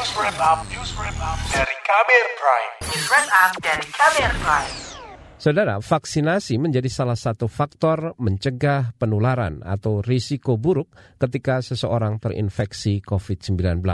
[0.00, 2.72] News Wrap Up, News Wrap Up dari Kamer Prime.
[2.88, 4.72] News Wrap Up dari Kamer Prime.
[5.36, 10.88] Saudara, vaksinasi menjadi salah satu faktor mencegah penularan atau risiko buruk
[11.20, 13.84] ketika seseorang terinfeksi COVID-19.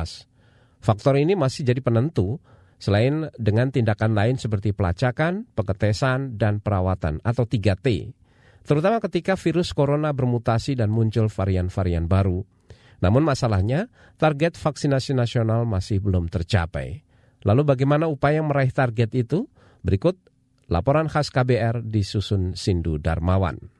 [0.78, 2.38] Faktor ini masih jadi penentu
[2.78, 8.14] selain dengan tindakan lain seperti pelacakan, pengetesan, dan perawatan atau 3T.
[8.62, 12.46] Terutama ketika virus corona bermutasi dan muncul varian-varian baru.
[13.00, 17.04] Namun masalahnya, target vaksinasi nasional masih belum tercapai.
[17.44, 19.46] Lalu bagaimana upaya meraih target itu?
[19.84, 20.18] Berikut
[20.66, 23.70] laporan khas KBR disusun Sindu Darmawan.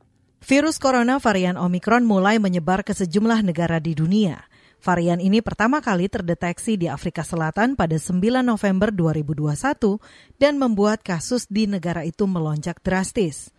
[0.47, 4.47] Virus corona varian Omikron mulai menyebar ke sejumlah negara di dunia.
[4.79, 9.98] Varian ini pertama kali terdeteksi di Afrika Selatan pada 9 November 2021
[10.38, 13.51] dan membuat kasus di negara itu melonjak drastis.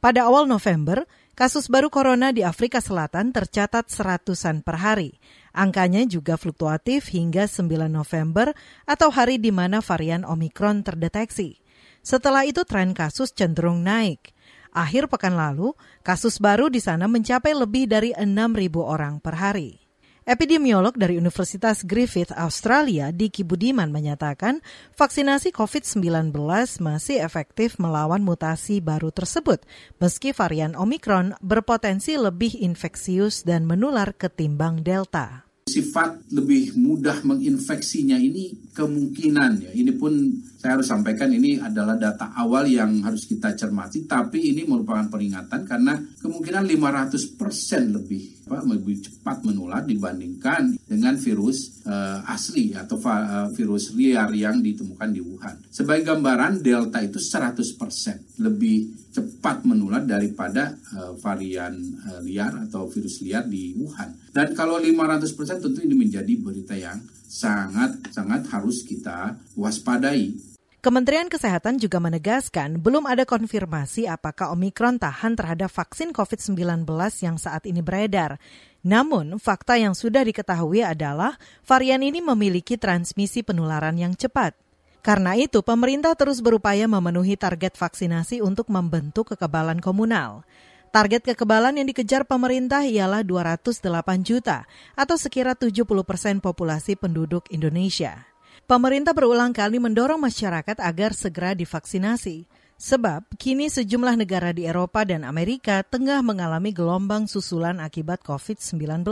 [0.00, 1.04] Pada awal November,
[1.40, 5.16] Kasus baru corona di Afrika Selatan tercatat seratusan per hari.
[5.56, 8.52] Angkanya juga fluktuatif hingga 9 November
[8.84, 11.56] atau hari di mana varian Omikron terdeteksi.
[12.04, 14.36] Setelah itu tren kasus cenderung naik.
[14.76, 15.72] Akhir pekan lalu,
[16.04, 19.79] kasus baru di sana mencapai lebih dari 6.000 orang per hari.
[20.30, 24.62] Epidemiolog dari Universitas Griffith Australia, Diki Budiman menyatakan
[24.94, 26.30] vaksinasi COVID-19
[26.78, 29.66] masih efektif melawan mutasi baru tersebut,
[29.98, 38.74] meski varian Omikron berpotensi lebih infeksius dan menular ketimbang Delta sifat lebih mudah menginfeksinya ini
[38.74, 39.70] kemungkinan ya.
[39.70, 44.68] Ini pun saya harus sampaikan ini adalah data awal yang harus kita cermati tapi ini
[44.68, 52.74] merupakan peringatan karena kemungkinan 500% lebih apa, lebih cepat menular dibandingkan dengan virus uh, asli
[52.74, 55.70] atau uh, virus liar yang ditemukan di Wuhan.
[55.70, 61.78] Sebagai gambaran delta itu 100% lebih cepat menular daripada uh, varian
[62.10, 64.34] uh, liar atau virus liar di Wuhan.
[64.34, 66.98] Dan kalau 500% tentu ini menjadi berita yang
[67.30, 70.49] sangat sangat harus kita waspadai.
[70.80, 76.88] Kementerian Kesehatan juga menegaskan belum ada konfirmasi apakah Omikron tahan terhadap vaksin COVID-19
[77.20, 78.40] yang saat ini beredar.
[78.80, 81.36] Namun, fakta yang sudah diketahui adalah
[81.68, 84.56] varian ini memiliki transmisi penularan yang cepat.
[85.04, 90.48] Karena itu, pemerintah terus berupaya memenuhi target vaksinasi untuk membentuk kekebalan komunal.
[90.96, 93.84] Target kekebalan yang dikejar pemerintah ialah 208
[94.24, 94.64] juta
[94.96, 98.29] atau sekira 70 persen populasi penduduk Indonesia.
[98.70, 102.46] Pemerintah berulang kali mendorong masyarakat agar segera divaksinasi.
[102.78, 109.02] Sebab kini sejumlah negara di Eropa dan Amerika tengah mengalami gelombang susulan akibat COVID-19.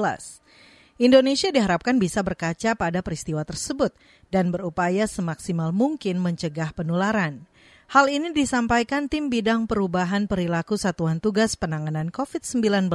[1.02, 3.90] Indonesia diharapkan bisa berkaca pada peristiwa tersebut
[4.30, 7.50] dan berupaya semaksimal mungkin mencegah penularan.
[7.90, 12.94] Hal ini disampaikan tim bidang perubahan perilaku Satuan Tugas Penanganan COVID-19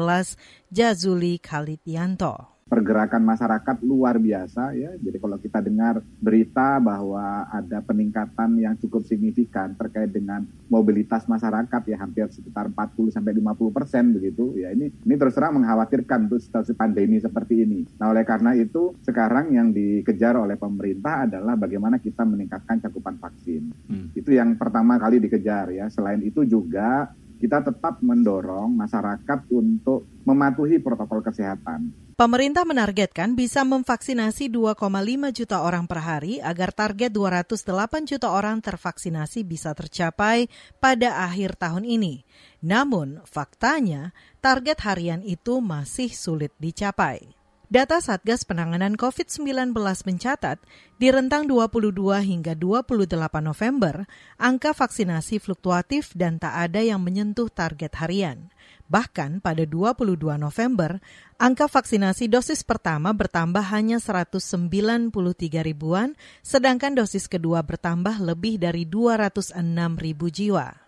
[0.72, 4.92] Jazuli Khalidyanto pergerakan masyarakat luar biasa ya.
[4.98, 11.82] Jadi kalau kita dengar berita bahwa ada peningkatan yang cukup signifikan terkait dengan mobilitas masyarakat
[11.86, 16.42] ya hampir sekitar 40 sampai 50 persen begitu ya ini ini terus terang mengkhawatirkan untuk
[16.42, 17.86] situasi pandemi seperti ini.
[18.00, 23.70] Nah oleh karena itu sekarang yang dikejar oleh pemerintah adalah bagaimana kita meningkatkan cakupan vaksin.
[23.88, 24.10] Hmm.
[24.18, 25.86] Itu yang pertama kali dikejar ya.
[25.94, 27.12] Selain itu juga
[27.44, 32.03] kita tetap mendorong masyarakat untuk mematuhi protokol kesehatan.
[32.14, 34.78] Pemerintah menargetkan bisa memvaksinasi 2,5
[35.34, 40.46] juta orang per hari agar target 208 juta orang tervaksinasi bisa tercapai
[40.78, 42.22] pada akhir tahun ini.
[42.62, 44.14] Namun, faktanya
[44.46, 47.43] target harian itu masih sulit dicapai.
[47.74, 49.74] Data Satgas Penanganan COVID-19
[50.06, 50.62] mencatat,
[51.02, 54.06] di rentang 22 hingga 28 November,
[54.38, 58.54] angka vaksinasi fluktuatif dan tak ada yang menyentuh target harian.
[58.94, 61.02] Bahkan pada 22 November,
[61.42, 65.10] angka vaksinasi dosis pertama bertambah hanya 193
[65.66, 66.14] ribuan,
[66.46, 69.58] sedangkan dosis kedua bertambah lebih dari 206
[69.98, 70.83] ribu jiwa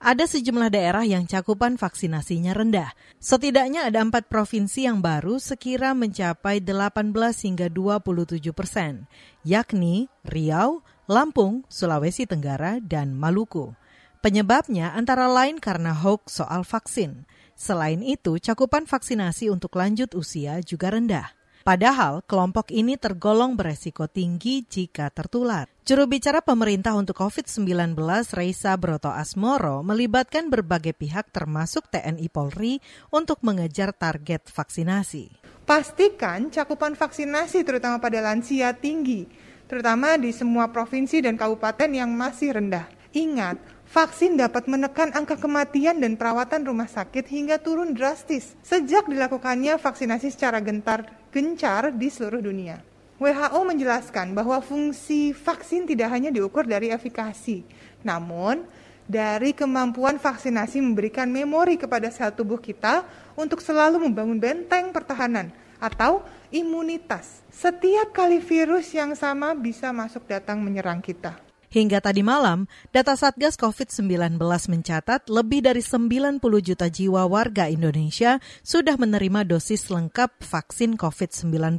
[0.00, 2.90] ada sejumlah daerah yang cakupan vaksinasinya rendah.
[3.20, 7.12] Setidaknya ada empat provinsi yang baru sekira mencapai 18
[7.44, 9.04] hingga 27 persen,
[9.44, 13.76] yakni Riau, Lampung, Sulawesi Tenggara, dan Maluku.
[14.24, 17.28] Penyebabnya antara lain karena hoax soal vaksin.
[17.54, 21.35] Selain itu, cakupan vaksinasi untuk lanjut usia juga rendah.
[21.66, 25.66] Padahal kelompok ini tergolong beresiko tinggi jika tertular.
[25.82, 27.98] Juru bicara pemerintah untuk COVID-19
[28.38, 32.78] Reisa Broto Asmoro melibatkan berbagai pihak termasuk TNI Polri
[33.10, 35.42] untuk mengejar target vaksinasi.
[35.66, 39.26] Pastikan cakupan vaksinasi terutama pada lansia tinggi,
[39.66, 42.86] terutama di semua provinsi dan kabupaten yang masih rendah.
[43.10, 49.78] Ingat, Vaksin dapat menekan angka kematian dan perawatan rumah sakit hingga turun drastis sejak dilakukannya
[49.78, 51.06] vaksinasi secara gentar
[51.36, 52.80] gencar di seluruh dunia.
[53.20, 57.60] WHO menjelaskan bahwa fungsi vaksin tidak hanya diukur dari efikasi,
[58.00, 58.64] namun
[59.04, 63.04] dari kemampuan vaksinasi memberikan memori kepada sel tubuh kita
[63.36, 67.44] untuk selalu membangun benteng pertahanan atau imunitas.
[67.52, 71.45] Setiap kali virus yang sama bisa masuk datang menyerang kita.
[71.76, 78.96] Hingga tadi malam, data Satgas COVID-19 mencatat lebih dari 90 juta jiwa warga Indonesia sudah
[78.96, 81.76] menerima dosis lengkap vaksin COVID-19.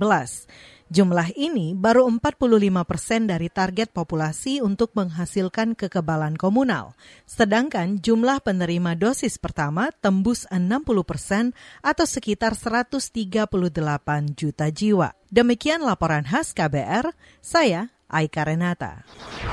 [0.93, 2.21] Jumlah ini baru 45
[2.85, 6.93] persen dari target populasi untuk menghasilkan kekebalan komunal.
[7.25, 10.77] Sedangkan jumlah penerima dosis pertama tembus 60
[11.09, 13.49] persen atau sekitar 138
[14.37, 15.17] juta jiwa.
[15.33, 19.03] Demikian laporan khas KBR, saya Aika Renata.